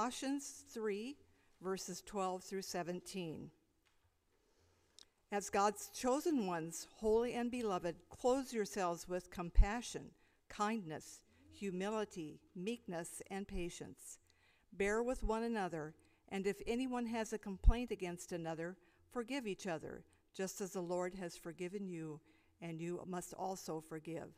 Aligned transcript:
Colossians 0.00 0.64
3, 0.72 1.14
verses 1.60 2.02
12 2.06 2.42
through 2.42 2.62
17. 2.62 3.50
As 5.30 5.50
God's 5.50 5.90
chosen 5.94 6.46
ones, 6.46 6.86
holy 7.00 7.34
and 7.34 7.50
beloved, 7.50 7.96
clothe 8.08 8.50
yourselves 8.50 9.06
with 9.06 9.30
compassion, 9.30 10.06
kindness, 10.48 11.20
humility, 11.52 12.40
meekness, 12.56 13.20
and 13.30 13.46
patience. 13.46 14.20
Bear 14.72 15.02
with 15.02 15.22
one 15.22 15.42
another, 15.42 15.94
and 16.30 16.46
if 16.46 16.62
anyone 16.66 17.04
has 17.04 17.34
a 17.34 17.38
complaint 17.38 17.90
against 17.90 18.32
another, 18.32 18.78
forgive 19.12 19.46
each 19.46 19.66
other, 19.66 20.02
just 20.34 20.62
as 20.62 20.70
the 20.72 20.80
Lord 20.80 21.14
has 21.16 21.36
forgiven 21.36 21.86
you, 21.86 22.20
and 22.62 22.80
you 22.80 23.02
must 23.06 23.34
also 23.34 23.82
forgive. 23.86 24.30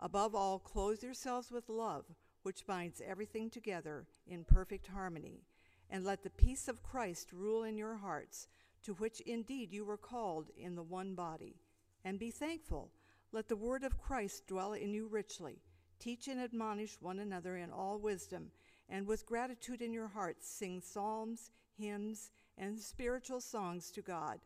Above 0.00 0.34
all, 0.34 0.58
clothe 0.58 1.02
yourselves 1.02 1.50
with 1.50 1.68
love, 1.68 2.06
which 2.46 2.64
binds 2.64 3.02
everything 3.04 3.50
together 3.50 4.06
in 4.28 4.44
perfect 4.44 4.86
harmony. 4.86 5.42
And 5.90 6.04
let 6.04 6.22
the 6.22 6.30
peace 6.30 6.68
of 6.68 6.80
Christ 6.80 7.32
rule 7.32 7.64
in 7.64 7.76
your 7.76 7.96
hearts, 7.96 8.46
to 8.84 8.94
which 8.94 9.20
indeed 9.22 9.72
you 9.72 9.84
were 9.84 9.96
called 9.96 10.50
in 10.56 10.76
the 10.76 10.82
one 10.84 11.16
body. 11.16 11.56
And 12.04 12.20
be 12.20 12.30
thankful. 12.30 12.92
Let 13.32 13.48
the 13.48 13.56
word 13.56 13.82
of 13.82 13.98
Christ 13.98 14.46
dwell 14.46 14.74
in 14.74 14.94
you 14.94 15.08
richly. 15.08 15.58
Teach 15.98 16.28
and 16.28 16.40
admonish 16.40 16.96
one 17.00 17.18
another 17.18 17.56
in 17.56 17.72
all 17.72 17.98
wisdom, 17.98 18.52
and 18.88 19.08
with 19.08 19.26
gratitude 19.26 19.82
in 19.82 19.92
your 19.92 20.06
hearts 20.06 20.48
sing 20.48 20.80
psalms, 20.80 21.50
hymns, 21.76 22.30
and 22.56 22.78
spiritual 22.78 23.40
songs 23.40 23.90
to 23.90 24.02
God. 24.02 24.38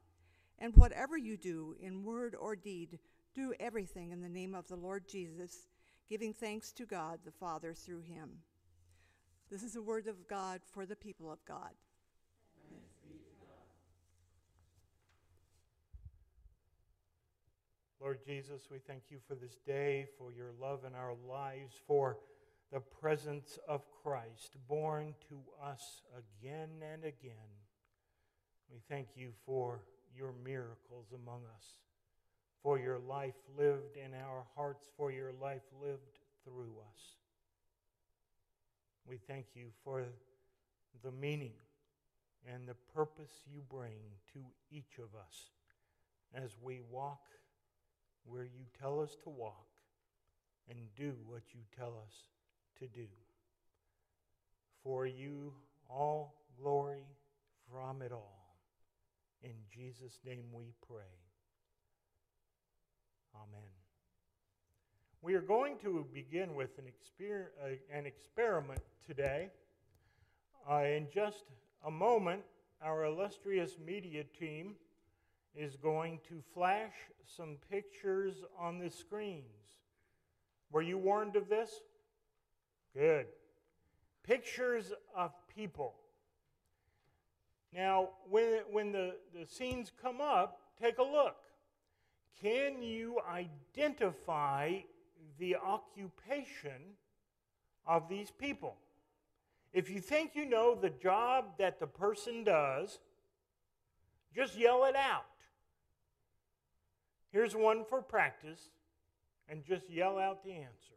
And 0.59 0.75
whatever 0.75 1.19
you 1.19 1.37
do, 1.37 1.77
in 1.79 2.03
word 2.03 2.35
or 2.35 2.57
deed, 2.57 2.99
do 3.35 3.53
everything 3.61 4.11
in 4.11 4.23
the 4.23 4.29
name 4.31 4.55
of 4.55 4.69
the 4.69 4.77
Lord 4.77 5.07
Jesus, 5.07 5.69
giving 6.11 6.35
thanks 6.35 6.73
to 6.73 6.85
God 6.85 7.21
the 7.25 7.31
Father 7.31 7.73
through 7.73 8.01
him. 8.01 8.31
This 9.49 9.63
is 9.63 9.75
the 9.75 9.83
word 9.83 10.09
of 10.09 10.27
God 10.27 10.61
for 10.73 10.85
the 10.85 10.97
people 10.97 11.31
of 11.31 11.39
God. 11.45 11.71
Lord 18.01 18.19
Jesus, 18.27 18.63
we 18.71 18.79
thank 18.79 19.03
you 19.11 19.19
for 19.29 19.37
this 19.37 19.57
day, 19.65 20.07
for 20.19 20.33
your 20.33 20.51
love 20.61 20.81
in 20.85 20.95
our 20.97 21.15
lives, 21.29 21.75
for 21.87 22.17
the 22.73 22.81
presence 22.81 23.59
of 23.69 23.83
Christ 24.03 24.57
born 24.69 25.15
to 25.29 25.37
us 25.65 26.03
again 26.17 26.71
and 26.93 27.05
again. 27.05 27.53
We 28.73 28.81
thank 28.89 29.09
you 29.15 29.31
for 29.47 29.83
your 30.17 30.33
miracles 30.45 31.13
among 31.15 31.43
us, 31.57 31.67
for 32.63 32.79
your 32.79 32.99
life 32.99 33.35
lived 33.57 33.97
in 33.97 34.13
our 34.15 34.45
hearts, 34.55 34.87
for 34.97 35.11
your 35.11 35.33
life 35.41 35.63
lived 35.83 36.19
through 36.45 36.75
us. 36.91 37.01
We 39.07 39.19
thank 39.29 39.47
you 39.55 39.67
for 39.85 40.05
the 41.03 41.11
meaning 41.11 41.55
and 42.47 42.67
the 42.69 42.77
purpose 42.95 43.33
you 43.51 43.61
bring 43.69 43.99
to 44.33 44.41
each 44.71 44.99
of 44.99 45.15
us 45.19 45.51
as 46.35 46.57
we 46.63 46.81
walk 46.91 47.23
where 48.25 48.45
you 48.45 48.65
tell 48.81 49.01
us 49.01 49.17
to 49.25 49.31
walk 49.31 49.67
and 50.69 50.79
do 50.97 51.15
what 51.27 51.43
you 51.53 51.61
tell 51.77 51.95
us 52.07 52.15
to 52.79 52.87
do. 52.87 53.09
For 54.83 55.07
you, 55.07 55.53
all 55.89 56.35
glory 56.61 57.07
from 57.71 58.03
it 58.03 58.13
all. 58.13 58.57
In 59.43 59.55
Jesus' 59.75 60.19
name 60.25 60.45
we 60.53 60.73
pray. 60.87 61.30
Amen. 63.35 63.69
We 65.23 65.35
are 65.35 65.41
going 65.41 65.79
to 65.83 66.07
begin 66.13 66.55
with 66.55 66.79
an, 66.79 66.85
exper- 66.85 67.49
uh, 67.63 67.77
an 67.93 68.07
experiment 68.07 68.81
today. 69.07 69.51
Uh, 70.69 70.83
in 70.85 71.09
just 71.13 71.45
a 71.87 71.91
moment, 71.91 72.43
our 72.83 73.05
illustrious 73.05 73.77
media 73.85 74.25
team 74.39 74.75
is 75.55 75.77
going 75.77 76.21
to 76.29 76.43
flash 76.55 76.93
some 77.37 77.57
pictures 77.71 78.37
on 78.59 78.79
the 78.79 78.91
screens. 78.91 79.45
Were 80.71 80.83
you 80.83 80.99
warned 80.99 81.37
of 81.37 81.49
this? 81.49 81.71
Good. 82.95 83.27
Pictures 84.23 84.93
of 85.17 85.33
people. 85.55 85.95
Now, 87.73 88.11
when, 88.29 88.61
when 88.71 88.93
the, 88.93 89.17
the 89.39 89.47
scenes 89.47 89.93
come 90.03 90.21
up, 90.21 90.61
take 90.81 90.99
a 90.99 91.03
look. 91.03 91.37
Can 92.43 92.83
you 92.83 93.21
identify 93.29 94.79
the 95.39 95.57
occupation 95.57 96.97
of 97.87 98.09
these 98.09 98.31
people? 98.31 98.77
If 99.73 99.89
you 99.89 100.01
think 100.01 100.35
you 100.35 100.47
know 100.47 100.75
the 100.75 100.91
job 100.91 101.59
that 101.59 101.79
the 101.79 101.87
person 101.87 102.45
does, 102.45 102.99
just 104.35 104.59
yell 104.59 104.85
it 104.85 104.97
out. 104.97 105.25
Here's 107.33 107.55
one 107.55 107.85
for 107.85 108.03
practice, 108.03 108.71
and 109.49 109.65
just 109.65 109.89
yell 109.89 110.19
out 110.19 110.43
the 110.45 110.53
answer. 110.53 110.95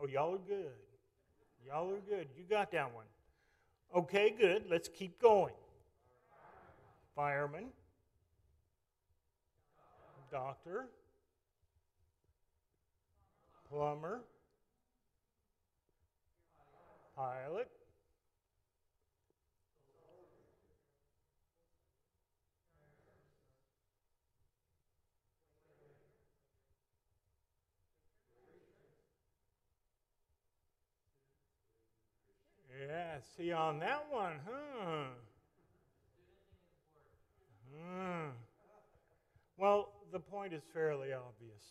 Oh, 0.00 0.06
y'all 0.06 0.34
are 0.34 0.38
good. 0.38 0.72
Y'all 1.66 1.90
are 1.90 2.00
good. 2.08 2.28
You 2.36 2.44
got 2.48 2.70
that 2.72 2.94
one. 2.94 3.06
Okay, 3.94 4.34
good. 4.38 4.64
Let's 4.70 4.88
keep 4.88 5.20
going. 5.20 5.54
Fireman, 7.16 7.70
doctor, 10.30 10.90
plumber, 13.70 14.20
pilot, 17.16 17.70
Yeah, 32.78 33.16
see 33.38 33.52
on 33.52 33.78
that 33.78 34.04
one, 34.10 34.38
huh? 34.46 35.04
Hmm. 37.76 38.28
Well, 39.56 39.92
the 40.12 40.20
point 40.20 40.52
is 40.52 40.62
fairly 40.72 41.12
obvious. 41.12 41.62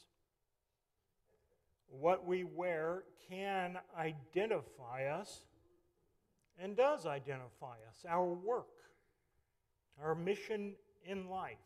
What 1.88 2.26
we 2.26 2.44
wear 2.44 3.04
can 3.30 3.78
identify 3.98 5.06
us 5.06 5.46
and 6.60 6.76
does 6.76 7.06
identify 7.06 7.76
us, 7.90 8.06
our 8.08 8.34
work, 8.34 8.68
our 10.02 10.16
mission 10.16 10.74
in 11.06 11.30
life. 11.30 11.58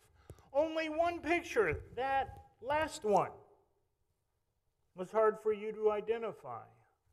Only 0.53 0.89
one 0.89 1.19
picture, 1.19 1.79
that 1.95 2.29
last 2.61 3.03
one, 3.03 3.31
was 4.95 5.11
hard 5.11 5.37
for 5.41 5.53
you 5.53 5.71
to 5.71 5.91
identify. 5.91 6.63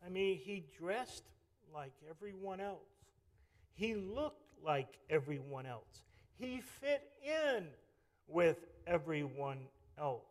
I 0.05 0.09
mean, 0.09 0.39
he 0.39 0.65
dressed 0.79 1.25
like 1.73 1.93
everyone 2.09 2.61
else. 2.61 2.89
He 3.75 3.95
looked 3.95 4.47
like 4.65 4.99
everyone 5.11 5.67
else. 5.67 6.06
He 6.39 6.61
fit 6.81 7.03
in 7.25 7.67
with 8.29 8.59
everyone 8.87 9.59
else. 9.99 10.23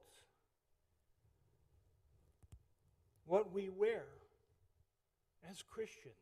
What 3.25 3.51
we 3.51 3.69
wear 3.69 4.03
as 5.49 5.63
Christians 5.63 6.13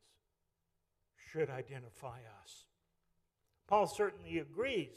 should 1.31 1.49
identify 1.49 2.19
us. 2.43 2.65
Paul 3.67 3.87
certainly 3.87 4.39
agrees. 4.39 4.93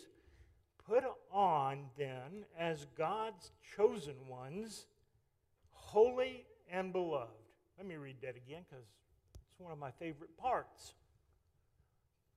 Put 0.86 1.04
on, 1.32 1.86
then, 1.98 2.44
as 2.56 2.86
God's 2.96 3.50
chosen 3.76 4.14
ones, 4.28 4.86
holy 5.70 6.44
and 6.70 6.92
beloved. 6.92 7.30
Let 7.76 7.86
me 7.86 7.96
read 7.96 8.16
that 8.22 8.36
again 8.36 8.62
because 8.68 8.84
it's 9.50 9.58
one 9.58 9.72
of 9.72 9.78
my 9.78 9.90
favorite 9.90 10.36
parts. 10.36 10.94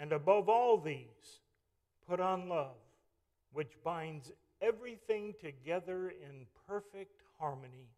And 0.00 0.12
above 0.12 0.48
all 0.48 0.78
these, 0.78 1.40
put 2.08 2.20
on 2.20 2.48
love, 2.48 2.76
which 3.52 3.72
binds 3.82 4.30
everything 4.60 5.34
together 5.40 6.10
in 6.10 6.46
perfect 6.66 7.22
harmony. 7.38 7.88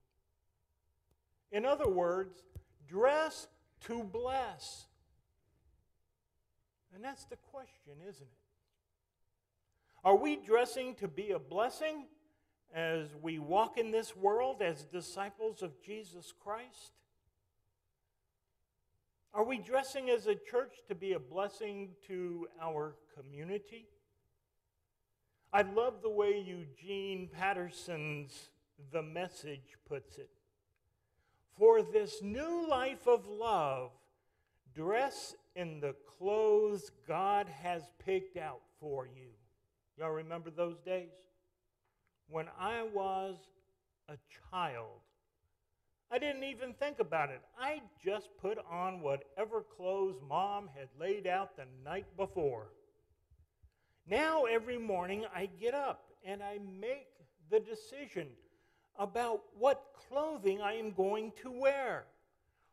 In 1.52 1.66
other 1.66 1.88
words, 1.88 2.42
dress 2.88 3.48
to 3.86 4.02
bless? 4.02 4.86
And 6.94 7.04
that's 7.04 7.24
the 7.24 7.36
question, 7.36 7.94
isn't 8.08 8.22
it? 8.22 8.40
Are 10.04 10.16
we 10.16 10.36
dressing 10.36 10.94
to 10.96 11.08
be 11.08 11.32
a 11.32 11.38
blessing 11.38 12.06
as 12.74 13.08
we 13.20 13.38
walk 13.38 13.76
in 13.76 13.90
this 13.90 14.16
world 14.16 14.62
as 14.62 14.84
disciples 14.84 15.62
of 15.62 15.80
Jesus 15.82 16.32
Christ? 16.42 16.92
Are 19.32 19.44
we 19.44 19.58
dressing 19.58 20.10
as 20.10 20.26
a 20.26 20.34
church 20.34 20.72
to 20.88 20.94
be 20.94 21.12
a 21.12 21.20
blessing 21.20 21.90
to 22.08 22.48
our 22.60 22.96
community? 23.16 23.86
I 25.52 25.62
love 25.62 26.02
the 26.02 26.10
way 26.10 26.44
Eugene 26.44 27.28
Peterson's 27.32 28.50
The 28.92 29.02
Message 29.02 29.76
puts 29.88 30.18
it. 30.18 30.30
For 31.56 31.80
this 31.80 32.22
new 32.22 32.68
life 32.68 33.06
of 33.06 33.28
love, 33.28 33.92
dress 34.74 35.36
in 35.54 35.78
the 35.78 35.94
clothes 36.18 36.90
God 37.06 37.48
has 37.48 37.82
picked 38.04 38.36
out 38.36 38.62
for 38.80 39.06
you. 39.06 39.30
Y'all 39.96 40.10
remember 40.10 40.50
those 40.50 40.80
days? 40.80 41.10
When 42.28 42.46
I 42.58 42.82
was 42.82 43.36
a 44.08 44.16
child, 44.50 45.02
I 46.12 46.18
didn't 46.18 46.44
even 46.44 46.72
think 46.74 46.98
about 46.98 47.30
it. 47.30 47.40
I 47.58 47.82
just 48.04 48.28
put 48.40 48.58
on 48.68 49.00
whatever 49.00 49.62
clothes 49.76 50.16
mom 50.28 50.68
had 50.76 50.88
laid 50.98 51.26
out 51.26 51.56
the 51.56 51.66
night 51.84 52.06
before. 52.16 52.72
Now, 54.08 54.44
every 54.44 54.78
morning, 54.78 55.24
I 55.34 55.48
get 55.60 55.72
up 55.72 56.10
and 56.24 56.42
I 56.42 56.58
make 56.80 57.06
the 57.48 57.60
decision 57.60 58.26
about 58.98 59.42
what 59.56 59.94
clothing 60.08 60.60
I 60.60 60.74
am 60.74 60.92
going 60.92 61.32
to 61.42 61.50
wear, 61.50 62.06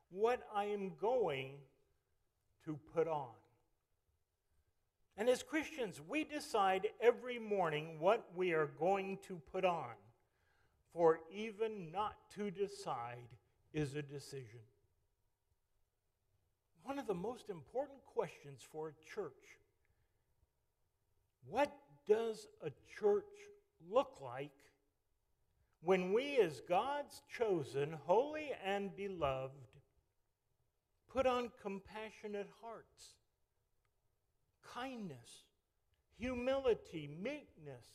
what 0.10 0.42
I 0.56 0.66
am 0.66 0.94
going 1.00 1.51
to 2.66 2.80
put 2.94 3.07
on. 3.07 3.30
And 5.16 5.30
as 5.30 5.42
Christians, 5.44 6.01
we 6.07 6.24
decide 6.24 6.88
every 7.01 7.40
morning 7.40 8.00
what 8.00 8.25
we 8.36 8.54
are 8.54 8.68
going 8.80 9.18
to 9.28 9.42
put 9.51 9.66
on, 9.66 9.94
for 10.94 11.19
even 11.34 11.92
not 11.92 12.16
to 12.36 12.50
decide 12.51 13.30
is 13.74 13.95
a 13.95 14.01
decision. 14.01 14.62
One 16.84 17.00
of 17.00 17.07
the 17.07 17.13
most 17.13 17.50
important 17.50 18.00
questions 18.06 18.62
for 18.72 18.89
a 18.89 19.13
church 19.13 19.34
what 21.50 21.72
does 22.07 22.48
a 22.62 22.72
church 23.00 23.24
look 23.89 24.19
like 24.22 24.51
when 25.81 26.12
we, 26.12 26.38
as 26.38 26.62
God's 26.68 27.22
chosen, 27.38 27.95
holy, 28.06 28.51
and 28.66 28.95
beloved, 28.95 29.54
put 31.10 31.25
on 31.25 31.51
compassionate 31.62 32.50
hearts, 32.62 33.16
kindness, 34.74 35.45
humility, 36.18 37.10
meekness, 37.22 37.86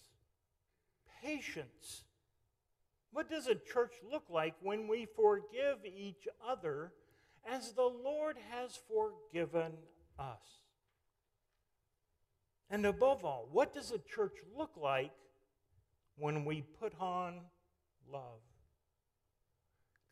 patience? 1.22 2.04
What 3.12 3.28
does 3.28 3.46
a 3.46 3.54
church 3.54 3.92
look 4.10 4.24
like 4.30 4.54
when 4.62 4.88
we 4.88 5.06
forgive 5.06 5.84
each 5.84 6.26
other 6.46 6.92
as 7.48 7.72
the 7.72 7.82
Lord 7.82 8.36
has 8.50 8.78
forgiven 8.88 9.72
us? 10.18 10.62
And 12.70 12.86
above 12.86 13.22
all, 13.22 13.48
what 13.52 13.74
does 13.74 13.90
a 13.90 13.98
church 13.98 14.36
look 14.56 14.72
like 14.76 15.12
when 16.16 16.46
we 16.46 16.62
put 16.80 16.94
on 16.98 17.40
love? 18.10 18.40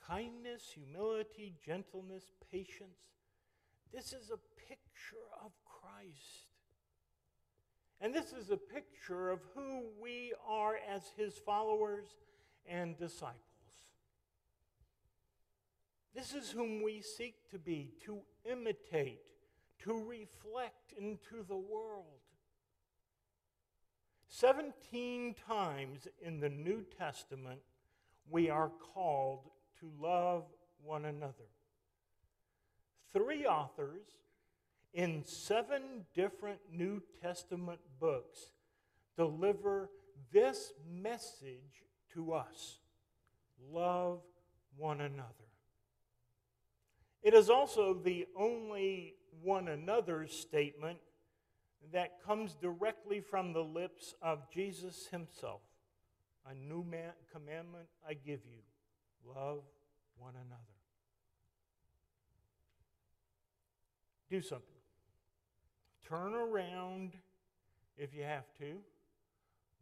Kindness, 0.07 0.75
humility, 0.75 1.55
gentleness, 1.65 2.33
patience. 2.53 2.99
This 3.95 4.13
is 4.13 4.31
a 4.31 4.39
picture 4.69 5.27
of 5.43 5.53
Christ. 5.65 6.49
And 8.03 8.15
this 8.15 8.33
is 8.33 8.51
a 8.51 8.57
picture 8.59 9.31
of 9.31 9.41
who 9.55 9.85
we 10.03 10.35
are 10.47 10.77
as 10.95 11.03
his 11.17 11.39
followers 11.39 12.17
and 12.71 12.97
disciples. 12.97 13.37
This 16.15 16.35
is 16.35 16.51
whom 16.51 16.83
we 16.83 17.03
seek 17.03 17.35
to 17.51 17.59
be, 17.59 17.93
to 18.05 18.21
imitate, 18.51 19.21
to 19.85 19.93
reflect 19.93 20.93
into 20.97 21.45
the 21.47 21.57
world. 21.57 22.05
17 24.29 25.35
times 25.47 26.07
in 26.23 26.41
the 26.41 26.49
New 26.49 26.85
Testament, 26.99 27.61
we 28.29 28.49
are 28.49 28.71
called 28.95 29.51
to 29.81 29.91
love 30.01 30.45
one 30.83 31.05
another. 31.05 31.49
Three 33.13 33.45
authors 33.45 34.07
in 34.93 35.25
seven 35.25 36.07
different 36.15 36.61
New 36.73 37.03
Testament 37.21 37.81
books 37.99 38.53
deliver 39.17 39.91
this 40.33 40.73
message 40.89 41.85
to 42.15 42.33
us 42.33 42.79
love 43.73 44.21
one 44.77 45.01
another. 45.01 45.27
It 47.23 47.35
is 47.35 47.51
also 47.51 47.95
the 47.95 48.27
only 48.37 49.15
one 49.43 49.69
another 49.69 50.27
statement 50.27 50.99
that 51.93 52.23
comes 52.25 52.55
directly 52.55 53.21
from 53.21 53.53
the 53.53 53.63
lips 53.63 54.15
of 54.23 54.51
Jesus 54.51 55.07
himself. 55.11 55.61
A 56.49 56.55
new 56.55 56.83
man, 56.83 57.13
commandment 57.33 57.89
I 58.07 58.15
give 58.15 58.41
you 58.47 58.63
love 59.27 59.63
one 60.19 60.35
another. 60.35 60.61
Do 64.31 64.41
something. 64.41 64.67
Turn 66.09 66.35
around 66.35 67.13
if 67.97 68.15
you 68.15 68.23
have 68.23 68.47
to, 68.59 68.79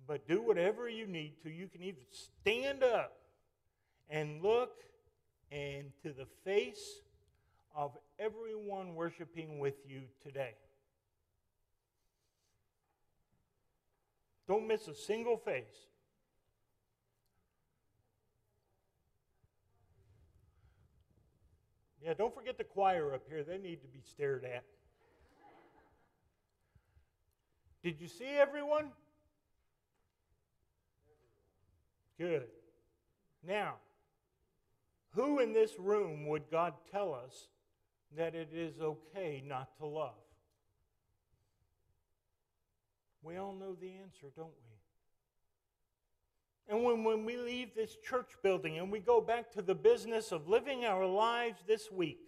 but 0.07 0.27
do 0.27 0.43
whatever 0.43 0.89
you 0.89 1.07
need 1.07 1.35
to. 1.43 1.51
You 1.51 1.69
can 1.69 1.83
even 1.83 2.03
stand 2.11 2.83
up 2.83 3.17
and 4.09 4.43
look 4.43 4.73
into 5.51 6.13
the 6.17 6.27
face 6.45 7.01
of 7.75 7.97
everyone 8.19 8.95
worshiping 8.95 9.59
with 9.59 9.75
you 9.87 10.03
today. 10.23 10.55
Don't 14.47 14.67
miss 14.67 14.89
a 14.89 14.95
single 14.95 15.37
face. 15.37 15.87
Yeah, 22.03 22.15
don't 22.15 22.35
forget 22.35 22.57
the 22.57 22.65
choir 22.65 23.13
up 23.15 23.23
here. 23.29 23.45
They 23.45 23.59
need 23.59 23.83
to 23.83 23.89
be 23.89 24.01
stared 24.01 24.45
at. 24.45 24.65
Did 27.83 28.01
you 28.01 28.09
see 28.09 28.25
everyone? 28.25 28.93
Good. 32.19 32.49
Now, 33.47 33.75
who 35.11 35.39
in 35.39 35.53
this 35.53 35.79
room 35.79 36.27
would 36.27 36.51
God 36.51 36.75
tell 36.91 37.15
us 37.15 37.49
that 38.17 38.35
it 38.35 38.51
is 38.53 38.81
okay 38.81 39.43
not 39.47 39.77
to 39.79 39.87
love? 39.87 40.15
We 43.23 43.37
all 43.37 43.53
know 43.53 43.77
the 43.81 43.93
answer, 44.03 44.33
don't 44.37 44.47
we? 44.49 44.69
And 46.69 46.85
when, 46.85 47.03
when 47.03 47.25
we 47.25 47.37
leave 47.37 47.75
this 47.75 47.97
church 48.05 48.33
building 48.43 48.79
and 48.79 48.93
we 48.93 49.01
go 49.01 49.21
back 49.21 49.51
to 49.53 49.63
the 49.63 49.75
business 49.75 50.33
of 50.33 50.49
living 50.49 50.85
our 50.85 51.07
lives 51.07 51.63
this 51.67 51.91
week, 51.91 52.21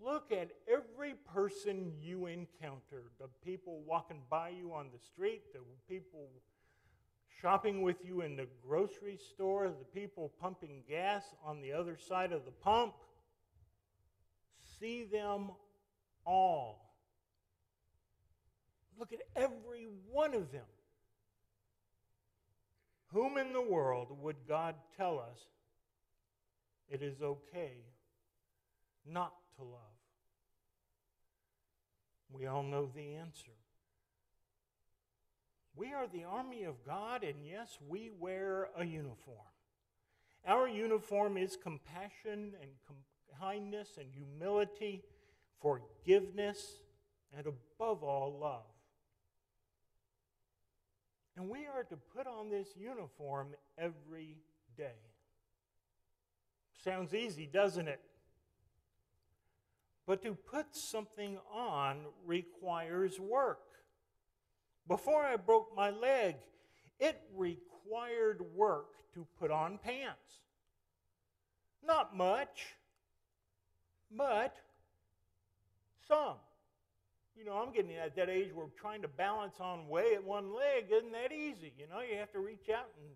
look 0.00 0.30
at 0.30 0.50
every 0.72 1.14
person 1.32 1.92
you 2.00 2.26
encounter 2.26 3.10
the 3.18 3.28
people 3.44 3.82
walking 3.84 4.22
by 4.30 4.50
you 4.50 4.72
on 4.72 4.90
the 4.92 5.04
street, 5.04 5.52
the 5.52 5.60
people 5.88 6.28
shopping 7.40 7.82
with 7.82 8.04
you 8.04 8.22
in 8.22 8.36
the 8.36 8.46
grocery 8.66 9.18
store, 9.32 9.68
the 9.68 10.00
people 10.00 10.32
pumping 10.40 10.82
gas 10.88 11.24
on 11.44 11.60
the 11.60 11.72
other 11.72 11.96
side 11.96 12.32
of 12.32 12.44
the 12.44 12.50
pump. 12.50 12.94
See 14.80 15.04
them 15.04 15.50
all 16.24 16.88
Look 18.98 19.12
at 19.12 19.20
every 19.36 19.86
one 20.10 20.34
of 20.34 20.50
them. 20.50 20.66
Whom 23.12 23.38
in 23.38 23.52
the 23.52 23.62
world 23.62 24.08
would 24.20 24.36
God 24.46 24.74
tell 24.96 25.18
us 25.18 25.38
it 26.90 27.00
is 27.00 27.22
okay 27.22 27.84
not 29.06 29.32
to 29.56 29.62
love? 29.62 29.80
We 32.30 32.46
all 32.46 32.62
know 32.62 32.90
the 32.94 33.14
answer. 33.14 33.52
We 35.78 35.92
are 35.92 36.08
the 36.08 36.24
army 36.24 36.64
of 36.64 36.84
God, 36.84 37.22
and 37.22 37.36
yes, 37.46 37.78
we 37.88 38.10
wear 38.18 38.68
a 38.76 38.84
uniform. 38.84 39.46
Our 40.44 40.68
uniform 40.68 41.36
is 41.36 41.56
compassion 41.56 42.54
and 42.60 42.70
kindness 43.38 43.90
and 43.96 44.08
humility, 44.12 45.04
forgiveness, 45.62 46.82
and 47.36 47.46
above 47.46 48.02
all, 48.02 48.36
love. 48.40 48.64
And 51.36 51.48
we 51.48 51.60
are 51.72 51.84
to 51.84 51.96
put 51.96 52.26
on 52.26 52.50
this 52.50 52.70
uniform 52.76 53.54
every 53.78 54.38
day. 54.76 54.98
Sounds 56.82 57.14
easy, 57.14 57.46
doesn't 57.46 57.86
it? 57.86 58.00
But 60.08 60.22
to 60.22 60.34
put 60.34 60.74
something 60.74 61.38
on 61.54 61.98
requires 62.26 63.20
work. 63.20 63.60
Before 64.88 65.22
I 65.22 65.36
broke 65.36 65.76
my 65.76 65.90
leg, 65.90 66.36
it 66.98 67.20
required 67.36 68.40
work 68.56 68.86
to 69.14 69.26
put 69.38 69.50
on 69.50 69.78
pants. 69.78 70.40
Not 71.86 72.16
much, 72.16 72.74
but 74.10 74.56
some. 76.08 76.36
You 77.36 77.44
know, 77.44 77.52
I'm 77.52 77.72
getting 77.72 77.94
at 77.94 78.16
that 78.16 78.28
age 78.28 78.48
where 78.52 78.66
trying 78.80 79.02
to 79.02 79.08
balance 79.08 79.56
on 79.60 79.88
way 79.88 80.14
at 80.14 80.24
one 80.24 80.52
leg 80.52 80.86
isn't 80.90 81.12
that 81.12 81.32
easy. 81.32 81.72
You 81.78 81.86
know, 81.88 82.00
you 82.00 82.16
have 82.18 82.32
to 82.32 82.40
reach 82.40 82.68
out 82.68 82.88
and 82.98 83.10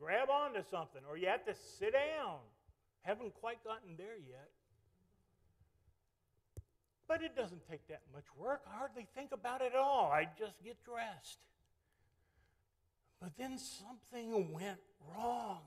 grab 0.00 0.28
onto 0.28 0.62
something, 0.70 1.02
or 1.08 1.16
you 1.16 1.28
have 1.28 1.44
to 1.44 1.54
sit 1.78 1.92
down. 1.92 2.38
Haven't 3.02 3.34
quite 3.34 3.62
gotten 3.62 3.96
there 3.96 4.16
yet. 4.28 4.50
But 7.08 7.22
it 7.22 7.34
doesn't 7.34 7.68
take 7.68 7.88
that 7.88 8.02
much 8.12 8.26
work. 8.36 8.60
I 8.70 8.76
hardly 8.78 9.06
think 9.14 9.32
about 9.32 9.62
it 9.62 9.72
at 9.72 9.78
all. 9.78 10.12
I 10.12 10.28
just 10.38 10.62
get 10.62 10.76
dressed. 10.84 11.38
But 13.20 13.32
then 13.38 13.58
something 13.58 14.52
went 14.52 14.78
wrong. 15.10 15.62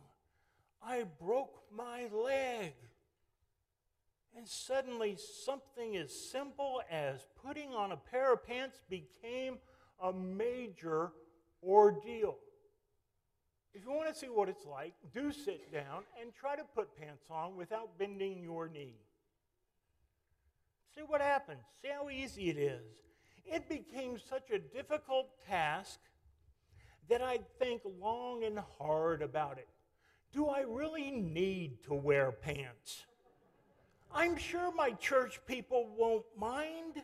I 0.81 1.03
broke 1.19 1.63
my 1.75 2.07
leg. 2.13 2.73
And 4.37 4.47
suddenly, 4.47 5.17
something 5.17 5.97
as 5.97 6.13
simple 6.13 6.81
as 6.89 7.25
putting 7.45 7.73
on 7.73 7.91
a 7.91 7.97
pair 7.97 8.33
of 8.33 8.45
pants 8.45 8.79
became 8.89 9.57
a 10.01 10.13
major 10.13 11.11
ordeal. 11.61 12.37
If 13.73 13.83
you 13.83 13.91
want 13.91 14.13
to 14.13 14.15
see 14.17 14.27
what 14.27 14.47
it's 14.47 14.65
like, 14.65 14.93
do 15.13 15.31
sit 15.31 15.71
down 15.71 16.03
and 16.21 16.33
try 16.33 16.55
to 16.55 16.63
put 16.75 16.95
pants 16.97 17.25
on 17.29 17.55
without 17.55 17.97
bending 17.97 18.41
your 18.41 18.69
knee. 18.69 18.95
See 20.95 21.01
what 21.05 21.21
happens. 21.21 21.61
See 21.81 21.89
how 21.89 22.09
easy 22.09 22.49
it 22.49 22.57
is. 22.57 22.83
It 23.45 23.67
became 23.69 24.17
such 24.17 24.51
a 24.51 24.59
difficult 24.59 25.29
task 25.47 25.99
that 27.09 27.21
I'd 27.21 27.47
think 27.59 27.81
long 27.99 28.43
and 28.43 28.59
hard 28.77 29.21
about 29.21 29.57
it. 29.57 29.67
Do 30.33 30.47
I 30.47 30.61
really 30.61 31.11
need 31.11 31.83
to 31.85 31.93
wear 31.93 32.31
pants? 32.31 33.05
I'm 34.13 34.37
sure 34.37 34.73
my 34.73 34.91
church 34.91 35.39
people 35.45 35.89
won't 35.97 36.25
mind. 36.37 37.03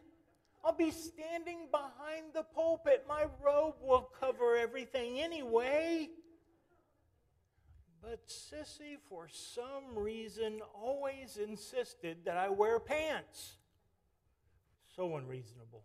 I'll 0.63 0.73
be 0.75 0.91
standing 0.91 1.67
behind 1.71 2.33
the 2.33 2.43
pulpit. 2.43 3.05
My 3.07 3.25
robe 3.43 3.75
will 3.81 4.09
cover 4.19 4.57
everything 4.57 5.19
anyway. 5.19 6.09
But 8.01 8.27
Sissy, 8.27 8.97
for 9.09 9.27
some 9.29 9.97
reason, 9.97 10.61
always 10.73 11.37
insisted 11.37 12.17
that 12.25 12.37
I 12.37 12.49
wear 12.49 12.79
pants. 12.79 13.57
So 14.97 15.15
unreasonable. 15.15 15.83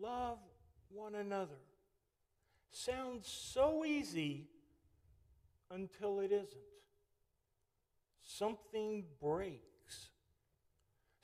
Love 0.00 0.38
one 0.88 1.16
another. 1.16 1.58
Sounds 2.70 3.26
so 3.26 3.84
easy 3.84 4.46
until 5.68 6.20
it 6.20 6.30
isn't. 6.30 6.62
Something 8.22 9.04
breaks. 9.20 10.10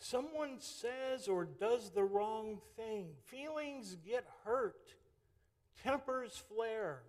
Someone 0.00 0.58
says 0.58 1.28
or 1.28 1.44
does 1.44 1.90
the 1.90 2.04
wrong 2.04 2.60
thing. 2.76 3.10
Feelings 3.26 3.96
get 4.04 4.26
hurt. 4.44 4.94
Tempers 5.84 6.42
flare 6.48 7.02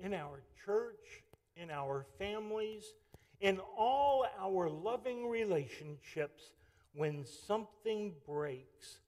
in 0.00 0.12
our 0.12 0.42
church, 0.66 1.22
in 1.56 1.70
our 1.70 2.06
families, 2.18 2.92
in 3.40 3.60
all 3.78 4.26
our 4.40 4.68
loving 4.68 5.28
relationships. 5.28 6.50
When 6.94 7.24
something 7.24 8.14
breaks, 8.26 8.98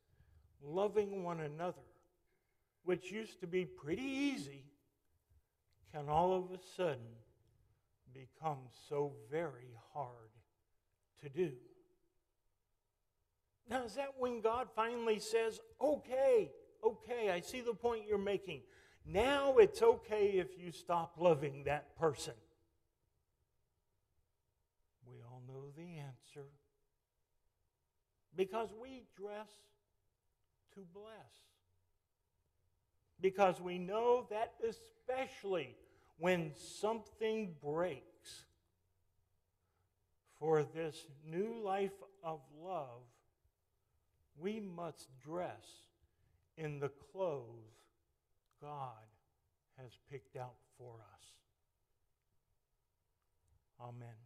loving 0.63 1.23
one 1.23 1.41
another, 1.41 1.87
which 2.85 3.11
used 3.11 3.41
to 3.41 3.47
be 3.47 3.65
pretty 3.65 4.03
easy, 4.03 4.65
can 5.93 6.09
all 6.09 6.35
of 6.35 6.51
a 6.51 6.61
sudden 6.77 7.17
become 8.13 8.59
so 8.89 9.13
very 9.31 9.75
hard 9.93 10.31
to 11.23 11.29
do. 11.29 11.53
Now, 13.69 13.85
is 13.85 13.95
that 13.95 14.15
when 14.19 14.41
God 14.41 14.69
finally 14.75 15.19
says, 15.19 15.61
okay, 15.81 16.53
okay, 16.85 17.31
I 17.31 17.41
see 17.41 17.61
the 17.61 17.75
point 17.75 18.05
you're 18.09 18.19
making. 18.19 18.63
Now 19.05 19.57
it's 19.59 19.83
okay 19.83 20.33
if 20.35 20.59
you 20.59 20.73
stop 20.73 21.15
loving 21.19 21.65
that 21.65 21.97
person? 21.99 22.35
We 25.09 25.17
all 25.23 25.43
know 25.47 25.71
the 25.77 25.99
answer. 25.99 26.47
Because 28.37 28.69
we 28.81 29.03
dress 29.17 29.51
to 30.75 30.81
bless. 30.93 31.33
Because 33.21 33.61
we 33.61 33.79
know 33.79 34.27
that 34.31 34.53
especially 34.69 35.75
when 36.19 36.53
something 36.55 37.55
breaks 37.63 38.45
for 40.39 40.63
this 40.63 41.07
new 41.27 41.63
life 41.65 41.93
of 42.23 42.41
love, 42.63 43.03
we 44.39 44.61
must 44.61 45.09
dress 45.25 45.65
in 46.59 46.79
the 46.79 46.91
clothes 47.13 47.77
God 48.61 48.93
has 49.79 49.91
picked 50.11 50.37
out 50.37 50.57
for 50.79 50.95
us. 50.95 51.25
Amen. 53.81 54.26